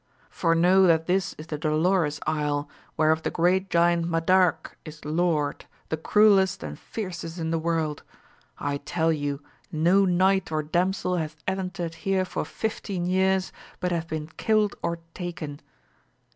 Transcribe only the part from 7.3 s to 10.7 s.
in the world. I tell you no knight or